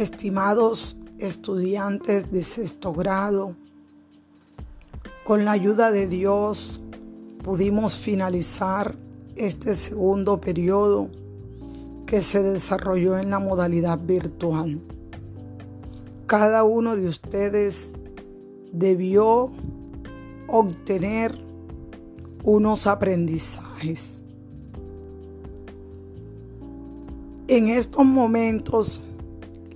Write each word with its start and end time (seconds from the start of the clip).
Estimados 0.00 0.96
estudiantes 1.18 2.32
de 2.32 2.42
sexto 2.42 2.94
grado, 2.94 3.54
con 5.24 5.44
la 5.44 5.52
ayuda 5.52 5.90
de 5.90 6.06
Dios 6.06 6.80
pudimos 7.44 7.96
finalizar 7.96 8.96
este 9.36 9.74
segundo 9.74 10.40
periodo 10.40 11.10
que 12.06 12.22
se 12.22 12.42
desarrolló 12.42 13.18
en 13.18 13.28
la 13.28 13.40
modalidad 13.40 13.98
virtual. 13.98 14.80
Cada 16.26 16.64
uno 16.64 16.96
de 16.96 17.06
ustedes 17.06 17.92
debió 18.72 19.52
obtener 20.48 21.38
unos 22.42 22.86
aprendizajes. 22.86 24.22
En 27.48 27.68
estos 27.68 28.06
momentos 28.06 29.02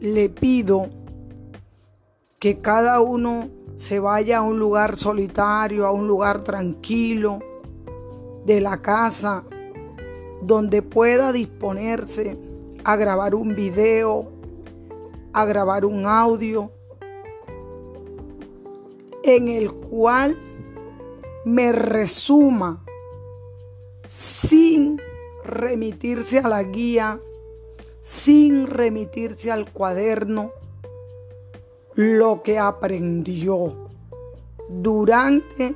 le 0.04 0.28
pido 0.28 0.90
que 2.38 2.60
cada 2.60 3.00
uno 3.00 3.48
se 3.74 3.98
vaya 3.98 4.38
a 4.38 4.42
un 4.42 4.58
lugar 4.58 4.96
solitario, 4.96 5.86
a 5.86 5.92
un 5.92 6.06
lugar 6.06 6.44
tranquilo 6.44 7.40
de 8.44 8.60
la 8.60 8.82
casa, 8.82 9.44
donde 10.42 10.82
pueda 10.82 11.32
disponerse 11.32 12.36
a 12.84 12.96
grabar 12.96 13.34
un 13.34 13.54
video, 13.54 14.30
a 15.32 15.46
grabar 15.46 15.86
un 15.86 16.04
audio, 16.04 16.70
en 19.22 19.48
el 19.48 19.72
cual 19.72 20.36
me 21.46 21.72
resuma 21.72 22.84
sin 24.06 25.00
remitirse 25.44 26.40
a 26.40 26.48
la 26.48 26.62
guía, 26.62 27.18
sin 28.04 28.66
remitirse 28.66 29.50
al 29.50 29.72
cuaderno, 29.72 30.50
lo 31.94 32.42
que 32.42 32.58
aprendió 32.58 33.88
durante 34.68 35.74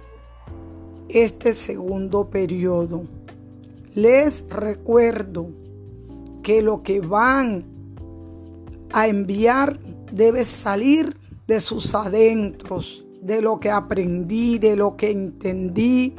este 1.08 1.54
segundo 1.54 2.28
periodo. 2.28 3.04
Les 3.94 4.46
recuerdo 4.50 5.48
que 6.42 6.60
lo 6.60 6.82
que 6.82 7.00
van 7.00 7.64
a 8.92 9.08
enviar 9.08 9.80
debe 10.12 10.44
salir 10.44 11.16
de 11.46 11.62
sus 11.62 11.94
adentros, 11.94 13.06
de 13.22 13.40
lo 13.40 13.58
que 13.58 13.70
aprendí, 13.70 14.58
de 14.58 14.76
lo 14.76 14.98
que 14.98 15.12
entendí, 15.12 16.14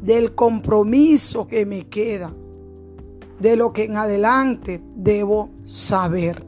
del 0.00 0.36
compromiso 0.36 1.48
que 1.48 1.66
me 1.66 1.88
queda, 1.88 2.32
de 3.38 3.56
lo 3.56 3.72
que 3.72 3.84
en 3.84 3.96
adelante 3.96 4.80
debo 4.94 5.50
saber. 5.66 6.44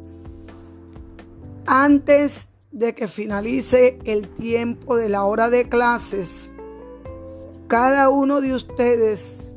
Antes 1.67 2.49
de 2.71 2.95
que 2.95 3.09
finalice 3.09 3.99
el 4.05 4.29
tiempo 4.29 4.97
de 4.97 5.09
la 5.09 5.25
hora 5.25 5.51
de 5.51 5.69
clases, 5.69 6.51
cada 7.69 8.11
uno 8.11 8.41
de 8.41 8.55
ustedes 8.55 9.55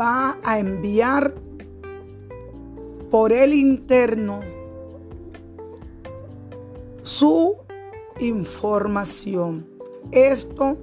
va 0.00 0.38
a 0.42 0.58
enviar 0.58 1.34
por 3.10 3.32
el 3.32 3.52
interno 3.52 4.40
su 7.02 7.56
información. 8.20 9.66
Esto 10.10 10.78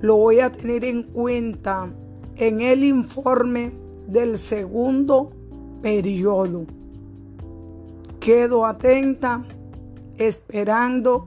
lo 0.00 0.16
voy 0.16 0.40
a 0.40 0.52
tener 0.52 0.84
en 0.84 1.02
cuenta 1.02 1.92
en 2.36 2.60
el 2.60 2.84
informe 2.84 3.72
del 4.10 4.38
segundo 4.38 5.30
periodo. 5.82 6.66
Quedo 8.18 8.66
atenta 8.66 9.44
esperando 10.18 11.26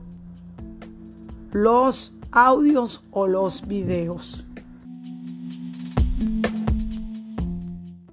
los 1.52 2.14
audios 2.30 3.02
o 3.10 3.26
los 3.26 3.66
videos. 3.66 4.44